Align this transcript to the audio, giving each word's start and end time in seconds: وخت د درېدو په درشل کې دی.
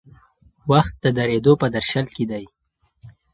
وخت 0.71 0.95
د 1.03 1.05
درېدو 1.17 1.53
په 1.61 1.67
درشل 1.75 2.05
کې 2.15 2.25
دی. 2.31 2.45